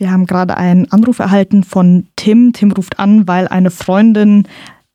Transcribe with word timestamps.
Wir 0.00 0.12
haben 0.12 0.26
gerade 0.26 0.56
einen 0.56 0.86
Anruf 0.92 1.18
erhalten 1.18 1.64
von 1.64 2.06
Tim. 2.14 2.52
Tim 2.52 2.70
ruft 2.70 3.00
an, 3.00 3.26
weil 3.26 3.48
eine 3.48 3.70
Freundin, 3.70 4.46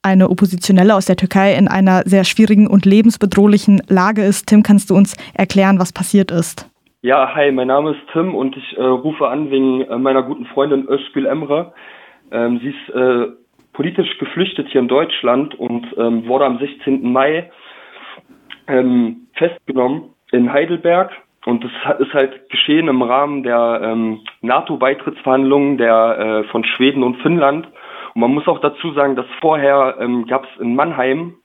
eine 0.02 0.30
Oppositionelle 0.30 0.96
aus 0.96 1.08
der 1.08 1.18
Türkei, 1.18 1.56
in 1.56 1.68
einer 1.68 2.04
sehr 2.06 2.24
schwierigen 2.24 2.68
und 2.68 2.86
lebensbedrohlichen 2.86 3.82
Lage 3.90 4.24
ist. 4.24 4.48
Tim, 4.48 4.64
kannst 4.64 4.90
du 4.90 4.96
uns 4.96 5.18
erklären, 5.34 5.78
was 5.78 5.92
passiert 5.92 6.32
ist? 6.32 6.70
Ja, 7.02 7.36
hi, 7.36 7.52
mein 7.52 7.68
Name 7.68 7.92
ist 7.92 8.00
Tim 8.14 8.34
und 8.34 8.56
ich 8.56 8.78
äh, 8.78 8.82
rufe 8.82 9.28
an 9.28 9.52
wegen 9.52 9.82
äh, 9.82 9.98
meiner 9.98 10.24
guten 10.24 10.46
Freundin 10.46 10.88
Özgül 10.88 11.26
Emre. 11.26 11.74
Ähm, 12.32 12.62
sie 12.64 12.70
ist 12.70 12.96
äh, 12.96 13.28
politisch 13.74 14.18
geflüchtet 14.20 14.70
hier 14.70 14.80
in 14.80 14.88
Deutschland 14.88 15.54
und 15.56 15.86
ähm, 15.98 16.26
wurde 16.28 16.46
am 16.46 16.60
16. 16.60 17.12
Mai 17.12 17.52
ähm, 18.68 19.28
festgenommen 19.34 20.14
in 20.32 20.54
Heidelberg 20.54 21.12
und 21.46 21.64
das 21.64 22.00
ist 22.00 22.14
halt 22.14 22.50
geschehen 22.50 22.88
im 22.88 23.02
Rahmen 23.02 23.44
der 23.44 23.82
ähm, 23.84 24.22
NATO-Beitrittsverhandlungen 24.42 25.78
der 25.78 26.18
äh, 26.20 26.44
von 26.50 26.64
Schweden 26.64 27.04
und 27.04 27.18
Finnland. 27.22 27.68
Und 28.14 28.22
man 28.22 28.34
muss 28.34 28.48
auch 28.48 28.60
dazu 28.60 28.94
sagen, 28.94 29.16
dass 29.16 29.26
vorher 29.42 29.98
ähm, 30.00 30.26
gab 30.28 30.46
es 30.46 30.62
in 30.62 30.76
Mannheim, 30.76 31.36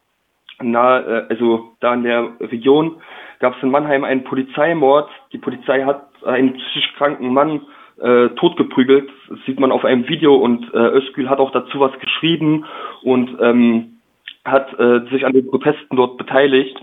na, 0.62 1.00
äh, 1.00 1.26
also 1.28 1.72
da 1.80 1.94
in 1.94 2.04
der 2.04 2.30
Region, 2.40 2.96
gab 3.40 3.56
es 3.56 3.62
in 3.62 3.70
Mannheim 3.70 4.04
einen 4.04 4.24
Polizeimord. 4.24 5.08
Die 5.32 5.38
Polizei 5.38 5.82
hat 5.82 6.06
einen 6.24 6.54
psychisch 6.54 6.94
kranken 6.96 7.32
Mann 7.32 7.62
äh, 8.00 8.28
totgeprügelt. 8.36 9.10
Das 9.28 9.38
sieht 9.46 9.58
man 9.58 9.72
auf 9.72 9.84
einem 9.84 10.08
Video 10.08 10.36
und 10.36 10.72
äh, 10.74 10.78
Özgül 10.78 11.28
hat 11.28 11.40
auch 11.40 11.50
dazu 11.50 11.80
was 11.80 11.98
geschrieben 11.98 12.64
und 13.02 13.36
ähm, 13.40 13.98
hat 14.44 14.78
äh, 14.78 15.00
sich 15.10 15.26
an 15.26 15.32
den 15.32 15.48
Protesten 15.48 15.96
dort 15.96 16.18
beteiligt. 16.18 16.80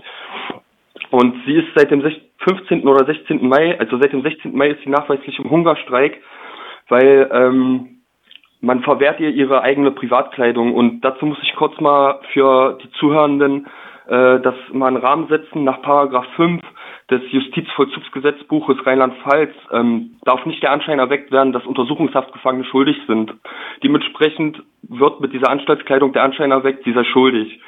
Und 1.10 1.34
sie 1.46 1.54
ist 1.54 1.68
seit 1.74 1.90
dem 1.90 2.02
15. 2.46 2.86
oder 2.86 3.04
16. 3.04 3.46
Mai, 3.46 3.78
also 3.78 3.98
seit 3.98 4.12
dem 4.12 4.22
16. 4.22 4.56
Mai 4.56 4.68
ist 4.68 4.82
sie 4.82 4.90
nachweislich 4.90 5.38
im 5.38 5.50
Hungerstreik, 5.50 6.20
weil 6.88 7.28
ähm, 7.32 8.02
man 8.60 8.82
verwehrt 8.82 9.20
ihr 9.20 9.30
ihre 9.30 9.62
eigene 9.62 9.90
Privatkleidung. 9.90 10.74
Und 10.74 11.00
dazu 11.00 11.26
muss 11.26 11.38
ich 11.42 11.54
kurz 11.56 11.78
mal 11.80 12.20
für 12.32 12.78
die 12.82 12.90
Zuhörenden 12.92 13.66
äh, 14.08 14.40
das 14.40 14.54
mal 14.72 14.88
einen 14.88 14.96
Rahmen 14.96 15.28
setzen. 15.28 15.64
Nach 15.64 15.82
Paragraph 15.82 16.26
5 16.36 16.62
des 17.10 17.22
Justizvollzugsgesetzbuches 17.30 18.84
Rheinland-Pfalz 18.84 19.52
ähm, 19.72 20.16
darf 20.24 20.44
nicht 20.46 20.62
der 20.62 20.72
Anschein 20.72 20.98
erweckt 20.98 21.30
werden, 21.30 21.52
dass 21.52 21.66
Untersuchungshaftgefangene 21.66 22.64
schuldig 22.64 22.96
sind. 23.06 23.32
Dementsprechend 23.82 24.62
wird 24.82 25.20
mit 25.20 25.32
dieser 25.32 25.50
Anstaltskleidung 25.50 26.12
der 26.12 26.24
Anschein 26.24 26.50
erweckt, 26.50 26.84
sie 26.84 26.92
sei 26.92 27.04
schuldig. 27.04 27.60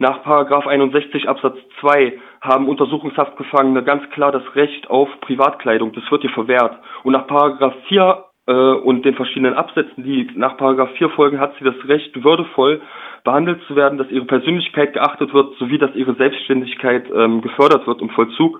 Nach 0.00 0.22
Paragraph 0.22 0.66
61 0.66 1.28
Absatz 1.28 1.58
2 1.80 2.18
haben 2.40 2.70
Untersuchungshaftgefangene 2.70 3.84
ganz 3.84 4.08
klar 4.12 4.32
das 4.32 4.42
Recht 4.54 4.88
auf 4.88 5.10
Privatkleidung. 5.20 5.92
Das 5.92 6.10
wird 6.10 6.24
ihr 6.24 6.30
verwehrt. 6.30 6.78
Und 7.02 7.12
nach 7.12 7.26
Paragraph 7.26 7.74
4 7.88 8.24
äh, 8.46 8.52
und 8.52 9.04
den 9.04 9.14
verschiedenen 9.14 9.52
Absätzen, 9.52 10.02
die 10.02 10.26
nach 10.36 10.56
Paragraph 10.56 10.88
4 10.96 11.10
folgen, 11.10 11.38
hat 11.38 11.52
sie 11.58 11.66
das 11.66 11.74
Recht, 11.86 12.24
würdevoll 12.24 12.80
behandelt 13.24 13.60
zu 13.68 13.76
werden, 13.76 13.98
dass 13.98 14.10
ihre 14.10 14.24
Persönlichkeit 14.24 14.94
geachtet 14.94 15.34
wird, 15.34 15.58
sowie 15.58 15.76
dass 15.76 15.94
ihre 15.94 16.14
Selbstständigkeit 16.14 17.04
ähm, 17.14 17.42
gefördert 17.42 17.86
wird 17.86 18.00
im 18.00 18.08
Vollzug. 18.08 18.58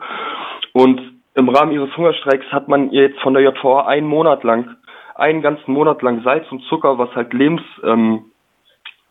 Und 0.74 1.00
im 1.36 1.48
Rahmen 1.48 1.72
ihres 1.72 1.96
Hungerstreiks 1.96 2.52
hat 2.52 2.68
man 2.68 2.90
ihr 2.90 3.04
jetzt 3.04 3.20
von 3.20 3.32
der 3.32 3.42
JVA 3.42 3.86
einen 3.86 4.06
Monat 4.06 4.44
lang, 4.44 4.76
einen 5.14 5.40
ganzen 5.40 5.72
Monat 5.72 6.02
lang 6.02 6.22
Salz 6.22 6.44
und 6.52 6.62
Zucker, 6.64 6.98
was 6.98 7.16
halt 7.16 7.32
lebens, 7.32 7.62
ähm, 7.82 8.29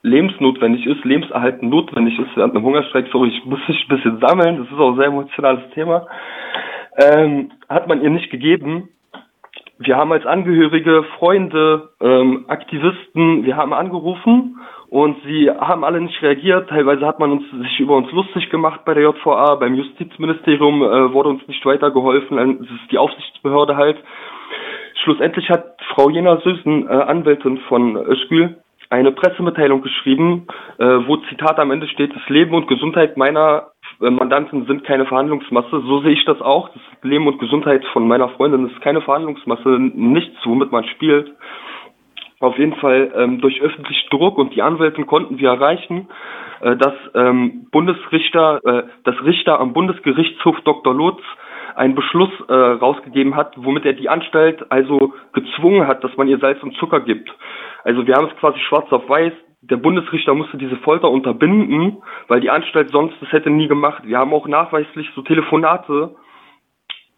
lebensnotwendig 0.01 0.85
ist, 0.85 1.03
lebenserhaltend 1.03 1.69
notwendig 1.69 2.17
ist 2.19 2.35
während 2.35 2.55
einem 2.55 2.65
Hungerstreik. 2.65 3.07
Sorry, 3.11 3.29
ich 3.29 3.45
muss 3.45 3.59
mich 3.67 3.85
ein 3.85 3.95
bisschen 3.95 4.19
sammeln, 4.19 4.57
das 4.59 4.67
ist 4.71 4.79
auch 4.79 4.91
ein 4.91 4.97
sehr 4.97 5.07
emotionales 5.07 5.69
Thema. 5.73 6.07
Ähm, 6.97 7.51
hat 7.67 7.87
man 7.87 8.01
ihr 8.01 8.09
nicht 8.09 8.29
gegeben. 8.29 8.89
Wir 9.77 9.95
haben 9.95 10.11
als 10.11 10.25
Angehörige, 10.25 11.05
Freunde, 11.17 11.89
ähm, 12.01 12.45
Aktivisten, 12.49 13.45
wir 13.45 13.55
haben 13.55 13.71
angerufen 13.71 14.57
und 14.89 15.17
sie 15.23 15.49
haben 15.49 15.85
alle 15.85 16.01
nicht 16.01 16.21
reagiert. 16.21 16.69
Teilweise 16.69 17.05
hat 17.05 17.19
man 17.19 17.31
uns 17.31 17.43
sich 17.51 17.79
über 17.79 17.95
uns 17.95 18.11
lustig 18.11 18.49
gemacht 18.49 18.81
bei 18.85 18.93
der 18.93 19.03
JVA, 19.03 19.55
beim 19.55 19.75
Justizministerium 19.75 20.81
äh, 20.81 21.13
wurde 21.13 21.29
uns 21.29 21.47
nicht 21.47 21.65
weitergeholfen. 21.65 22.37
Es 22.61 22.69
ist 22.69 22.91
die 22.91 22.97
Aufsichtsbehörde 22.97 23.77
halt. 23.77 23.97
Schlussendlich 25.03 25.49
hat 25.49 25.77
Frau 25.93 26.09
Jena 26.09 26.37
Süßen, 26.41 26.87
äh, 26.87 26.91
Anwältin 26.91 27.59
von 27.69 27.95
Öschgül, 27.95 28.57
eine 28.89 29.11
Pressemitteilung 29.11 29.81
geschrieben, 29.81 30.47
äh, 30.79 30.83
wo 30.83 31.17
Zitat 31.29 31.59
am 31.59 31.71
Ende 31.71 31.87
steht, 31.87 32.15
das 32.15 32.27
Leben 32.27 32.55
und 32.55 32.67
Gesundheit 32.67 33.17
meiner 33.17 33.71
äh, 34.01 34.09
Mandanten 34.09 34.65
sind 34.65 34.83
keine 34.83 35.05
Verhandlungsmasse. 35.05 35.81
So 35.85 36.01
sehe 36.01 36.13
ich 36.13 36.25
das 36.25 36.41
auch. 36.41 36.69
Das 36.69 36.81
Leben 37.03 37.27
und 37.27 37.39
Gesundheit 37.39 37.85
von 37.93 38.07
meiner 38.07 38.29
Freundin 38.29 38.67
ist 38.67 38.81
keine 38.81 39.01
Verhandlungsmasse, 39.01 39.69
nichts, 39.69 40.37
womit 40.43 40.71
man 40.71 40.85
spielt. 40.85 41.31
Auf 42.39 42.57
jeden 42.57 42.75
Fall 42.75 43.11
ähm, 43.15 43.41
durch 43.41 43.61
öffentlichen 43.61 44.09
Druck 44.09 44.37
und 44.37 44.55
die 44.55 44.61
Anwältin 44.61 45.05
konnten 45.05 45.37
wir 45.37 45.49
erreichen, 45.49 46.07
äh, 46.61 46.75
dass 46.75 46.93
ähm, 47.13 47.67
Bundesrichter, 47.71 48.59
äh, 48.63 48.83
das 49.03 49.15
Richter 49.23 49.59
am 49.59 49.73
Bundesgerichtshof 49.73 50.59
Dr. 50.61 50.95
Lutz 50.95 51.21
einen 51.79 51.95
Beschluss 51.95 52.29
äh, 52.49 52.53
rausgegeben 52.53 53.37
hat, 53.37 53.53
womit 53.55 53.85
er 53.85 53.93
die 53.93 54.09
Anstalt 54.09 54.69
also 54.69 55.13
gezwungen 55.31 55.87
hat, 55.87 56.03
dass 56.03 56.15
man 56.17 56.27
ihr 56.27 56.37
Salz 56.39 56.61
und 56.61 56.75
Zucker 56.75 56.99
gibt. 56.99 57.33
Also 57.85 58.05
wir 58.05 58.15
haben 58.15 58.27
es 58.27 58.35
quasi 58.35 58.59
schwarz 58.59 58.91
auf 58.91 59.07
weiß. 59.07 59.31
Der 59.61 59.77
Bundesrichter 59.77 60.33
musste 60.33 60.57
diese 60.57 60.75
Folter 60.77 61.09
unterbinden, 61.09 62.03
weil 62.27 62.41
die 62.41 62.49
Anstalt 62.49 62.91
sonst 62.91 63.15
das 63.21 63.31
hätte 63.31 63.49
nie 63.49 63.69
gemacht. 63.69 64.03
Wir 64.05 64.17
haben 64.17 64.33
auch 64.33 64.45
nachweislich 64.45 65.09
so 65.15 65.21
Telefonate 65.21 66.15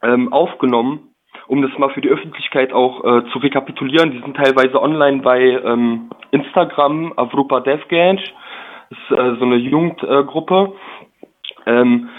ähm, 0.04 0.32
aufgenommen, 0.32 1.10
um 1.48 1.64
das 1.64 1.76
mal 1.80 1.90
für 1.90 2.02
die 2.02 2.10
Öffentlichkeit 2.10 2.72
auch 2.72 3.04
äh, 3.04 3.24
zu 3.32 3.40
rekapitulieren. 3.40 4.12
Die 4.12 4.20
sind 4.20 4.38
teilweise 4.38 4.80
online 4.80 5.24
bei 5.24 5.40
ähm, 5.42 6.12
Instagram, 6.30 7.14
Avrupa 7.16 7.62
DevGange. 7.62 8.22
Das 8.92 9.00
ist 9.00 9.18
äh, 9.18 9.36
so 9.40 9.46
eine 9.46 9.56
Jugendgruppe, 9.56 10.74
äh, 11.66 11.82
ähm, 11.82 12.10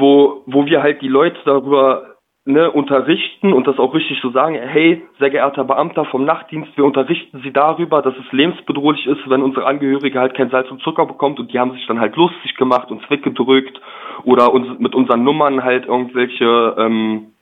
wo, 0.00 0.42
wo 0.46 0.66
wir 0.66 0.82
halt 0.82 1.02
die 1.02 1.08
Leute 1.08 1.38
darüber 1.44 2.16
ne, 2.44 2.70
unterrichten 2.70 3.52
und 3.52 3.66
das 3.66 3.78
auch 3.78 3.94
richtig 3.94 4.20
so 4.20 4.30
sagen, 4.30 4.54
hey, 4.54 5.02
sehr 5.18 5.30
geehrter 5.30 5.64
Beamter 5.64 6.04
vom 6.06 6.24
Nachtdienst, 6.24 6.76
wir 6.76 6.84
unterrichten 6.84 7.40
Sie 7.42 7.52
darüber, 7.52 8.02
dass 8.02 8.14
es 8.16 8.32
lebensbedrohlich 8.32 9.06
ist, 9.06 9.28
wenn 9.28 9.42
unsere 9.42 9.66
Angehörige 9.66 10.18
halt 10.18 10.34
kein 10.34 10.50
Salz 10.50 10.70
und 10.70 10.82
Zucker 10.82 11.06
bekommt 11.06 11.38
und 11.38 11.52
die 11.52 11.58
haben 11.58 11.72
sich 11.72 11.86
dann 11.86 12.00
halt 12.00 12.16
lustig 12.16 12.56
gemacht, 12.56 12.90
uns 12.90 13.08
weggedrückt 13.08 13.80
oder 14.24 14.52
uns 14.52 14.78
mit 14.78 14.94
unseren 14.94 15.22
Nummern 15.24 15.62
halt 15.62 15.86
irgendwelche 15.86 16.74
ähm, 16.78 17.32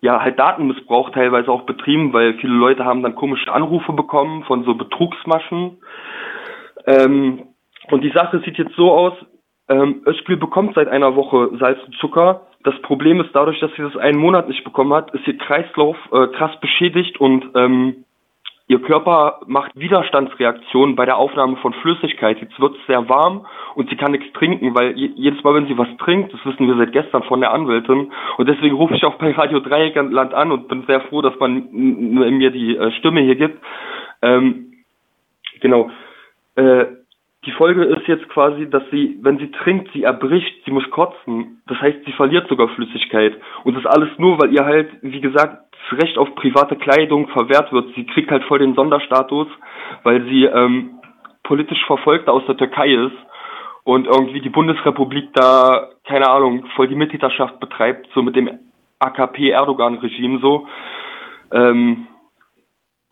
ja, 0.00 0.20
halt 0.20 0.38
Datenmissbrauch 0.38 1.10
teilweise 1.10 1.50
auch 1.50 1.62
betrieben, 1.62 2.12
weil 2.12 2.34
viele 2.34 2.54
Leute 2.54 2.84
haben 2.84 3.02
dann 3.02 3.14
komische 3.14 3.52
Anrufe 3.52 3.92
bekommen 3.92 4.42
von 4.44 4.64
so 4.64 4.74
Betrugsmaschen. 4.74 5.78
Ähm, 6.86 7.44
und 7.90 8.02
die 8.02 8.10
Sache 8.10 8.40
sieht 8.44 8.58
jetzt 8.58 8.74
so 8.74 8.90
aus, 8.90 9.12
ähm, 9.68 10.02
Özgül 10.06 10.36
bekommt 10.36 10.74
seit 10.74 10.88
einer 10.88 11.16
Woche 11.16 11.50
Salz 11.58 11.78
und 11.84 11.94
Zucker. 11.96 12.42
Das 12.64 12.80
Problem 12.82 13.20
ist 13.20 13.30
dadurch, 13.32 13.58
dass 13.60 13.72
sie 13.76 13.82
das 13.82 13.96
einen 13.96 14.18
Monat 14.18 14.48
nicht 14.48 14.64
bekommen 14.64 14.92
hat, 14.92 15.12
ist 15.14 15.26
ihr 15.26 15.38
Kreislauf 15.38 15.96
äh, 16.12 16.28
krass 16.28 16.58
beschädigt 16.60 17.18
und 17.20 17.50
ähm, 17.54 18.04
ihr 18.68 18.80
Körper 18.80 19.40
macht 19.46 19.72
Widerstandsreaktionen 19.74 20.94
bei 20.94 21.04
der 21.04 21.16
Aufnahme 21.16 21.56
von 21.56 21.72
Flüssigkeit. 21.74 22.40
Jetzt 22.40 22.58
wird 22.60 22.76
es 22.76 22.86
sehr 22.86 23.08
warm 23.08 23.46
und 23.74 23.90
sie 23.90 23.96
kann 23.96 24.12
nichts 24.12 24.32
trinken, 24.32 24.74
weil 24.74 24.96
jedes 24.96 25.42
Mal, 25.42 25.54
wenn 25.54 25.66
sie 25.66 25.76
was 25.76 25.88
trinkt, 25.98 26.32
das 26.32 26.44
wissen 26.44 26.68
wir 26.68 26.76
seit 26.76 26.92
gestern 26.92 27.22
von 27.24 27.40
der 27.40 27.52
Anwältin, 27.52 28.12
und 28.38 28.48
deswegen 28.48 28.76
rufe 28.76 28.94
ich 28.94 29.04
auch 29.04 29.16
bei 29.16 29.32
Radio 29.32 29.60
Dreieckland 29.60 30.34
an 30.34 30.52
und 30.52 30.68
bin 30.68 30.84
sehr 30.86 31.00
froh, 31.02 31.22
dass 31.22 31.38
man 31.38 31.68
mir 31.72 32.50
die 32.50 32.76
äh, 32.76 32.92
Stimme 32.92 33.20
hier 33.20 33.36
gibt. 33.36 33.62
Ähm, 34.22 34.72
genau. 35.60 35.90
Äh, 36.54 37.01
die 37.44 37.50
Folge 37.52 37.84
ist 37.84 38.06
jetzt 38.06 38.28
quasi, 38.28 38.70
dass 38.70 38.84
sie, 38.90 39.18
wenn 39.20 39.38
sie 39.38 39.50
trinkt, 39.50 39.92
sie 39.92 40.04
erbricht, 40.04 40.64
sie 40.64 40.70
muss 40.70 40.88
kotzen. 40.90 41.60
Das 41.66 41.80
heißt, 41.80 41.98
sie 42.06 42.12
verliert 42.12 42.48
sogar 42.48 42.68
Flüssigkeit. 42.68 43.34
Und 43.64 43.76
das 43.76 43.84
alles 43.84 44.10
nur, 44.18 44.40
weil 44.40 44.52
ihr 44.52 44.64
halt, 44.64 44.90
wie 45.02 45.20
gesagt, 45.20 45.74
das 45.90 46.00
Recht 46.00 46.18
auf 46.18 46.32
private 46.36 46.76
Kleidung 46.76 47.28
verwehrt 47.28 47.72
wird. 47.72 47.94
Sie 47.96 48.06
kriegt 48.06 48.30
halt 48.30 48.44
voll 48.44 48.60
den 48.60 48.74
Sonderstatus, 48.74 49.48
weil 50.04 50.22
sie 50.26 50.44
ähm, 50.44 51.00
politisch 51.42 51.84
Verfolgte 51.86 52.30
aus 52.30 52.46
der 52.46 52.56
Türkei 52.56 52.94
ist 52.94 53.16
und 53.82 54.06
irgendwie 54.06 54.40
die 54.40 54.48
Bundesrepublik 54.48 55.32
da, 55.34 55.88
keine 56.04 56.28
Ahnung, 56.30 56.66
voll 56.76 56.86
die 56.86 56.94
Mittäterschaft 56.94 57.58
betreibt, 57.58 58.08
so 58.14 58.22
mit 58.22 58.36
dem 58.36 58.50
AKP-Erdogan-Regime 59.00 60.38
so. 60.40 60.68
Ähm, 61.52 62.06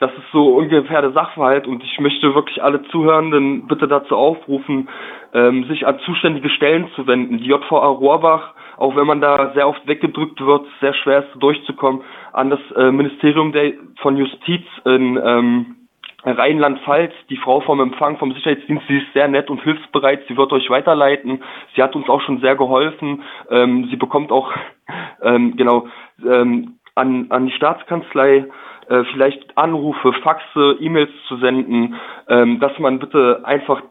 das 0.01 0.11
ist 0.13 0.33
so 0.33 0.57
ungefähr 0.57 1.03
der 1.03 1.13
Sachverhalt 1.13 1.67
und 1.67 1.85
ich 1.85 2.01
möchte 2.01 2.35
wirklich 2.35 2.63
alle 2.63 2.83
Zuhörenden 2.85 3.69
bitte 3.69 3.87
dazu 3.87 4.17
aufrufen, 4.17 4.89
ähm, 5.35 5.65
sich 5.69 5.87
an 5.87 5.99
zuständige 6.01 6.49
Stellen 6.49 6.89
zu 6.97 7.07
wenden. 7.07 7.39
Die 7.39 7.45
JVA 7.45 7.87
Rohrbach, 7.87 8.55
auch 8.79 8.97
wenn 8.97 9.07
man 9.07 9.21
da 9.21 9.53
sehr 9.55 9.69
oft 9.69 9.87
weggedrückt 9.87 10.41
wird, 10.41 10.67
sehr 10.81 10.95
schwer 10.95 11.21
ist 11.21 11.43
durchzukommen, 11.43 12.01
an 12.33 12.49
das 12.49 12.61
äh, 12.77 12.91
Ministerium 12.91 13.53
der, 13.53 13.75
von 14.01 14.17
Justiz 14.17 14.65
in 14.87 15.21
ähm, 15.23 15.77
Rheinland-Pfalz, 16.25 17.13
die 17.29 17.37
Frau 17.37 17.61
vom 17.61 17.81
Empfang 17.81 18.17
vom 18.17 18.33
Sicherheitsdienst, 18.33 18.87
sie 18.89 18.99
ist 18.99 19.13
sehr 19.13 19.29
nett 19.29 19.51
und 19.51 19.63
hilfsbereit, 19.63 20.23
sie 20.29 20.37
wird 20.37 20.53
euch 20.53 20.69
weiterleiten. 20.71 21.43
Sie 21.75 21.83
hat 21.83 21.95
uns 21.95 22.09
auch 22.09 22.21
schon 22.23 22.41
sehr 22.41 22.57
geholfen. 22.57 23.23
Ähm, 23.51 23.87
sie 23.91 23.97
bekommt 23.97 24.33
auch 24.33 24.51
ähm, 25.23 25.57
genau 25.57 25.89
ähm, 26.27 26.77
an, 26.95 27.27
an 27.31 27.47
die 27.47 27.53
Staatskanzlei 27.53 28.47
äh, 28.91 29.05
vielleicht 29.13 29.57
Anrufe, 29.57 30.13
Faxe, 30.15 30.77
E-Mails 30.81 31.11
zu 31.29 31.37
senden, 31.37 31.95
ähm, 32.29 32.59
dass 32.59 32.77
man 32.81 32.99
bitte 32.99 33.41
einfach 33.45 33.83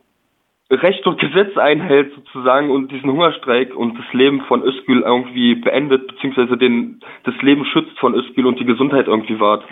Recht 0.71 1.07
und 1.07 1.19
Gesetz 1.19 1.57
einhält 1.57 2.13
sozusagen 2.13 2.69
und 2.69 2.91
diesen 2.91 3.09
Hungerstreik 3.09 3.73
und 3.73 3.97
das 3.97 4.13
Leben 4.13 4.41
von 4.41 4.61
Özgül 4.61 5.01
irgendwie 5.01 5.55
beendet, 5.55 6.07
beziehungsweise 6.07 6.57
den, 6.57 6.99
das 7.23 7.33
Leben 7.41 7.65
schützt 7.65 7.97
von 7.97 8.13
Özgül 8.13 8.45
und 8.45 8.59
die 8.59 8.65
Gesundheit 8.65 9.07
irgendwie 9.07 9.39
wahrt. 9.39 9.63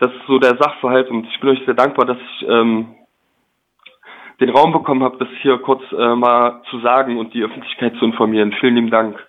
Das 0.00 0.10
ist 0.10 0.26
so 0.26 0.38
der 0.38 0.56
Sachverhalt 0.56 1.10
und 1.10 1.26
ich 1.26 1.38
bin 1.38 1.50
euch 1.50 1.62
sehr 1.64 1.74
dankbar, 1.74 2.06
dass 2.06 2.18
ich 2.18 2.48
ähm, 2.48 2.86
den 4.40 4.50
Raum 4.50 4.72
bekommen 4.72 5.04
habe, 5.04 5.18
das 5.18 5.28
hier 5.42 5.58
kurz 5.58 5.82
äh, 5.92 6.16
mal 6.16 6.62
zu 6.70 6.80
sagen 6.80 7.18
und 7.18 7.34
die 7.34 7.44
Öffentlichkeit 7.44 7.94
zu 7.98 8.06
informieren. 8.06 8.52
Vielen 8.58 8.74
lieben 8.74 8.90
Dank. 8.90 9.16